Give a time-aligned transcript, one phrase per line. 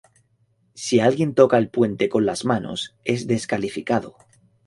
[0.73, 4.15] Si alguien toca el puente con las manos es descalificado.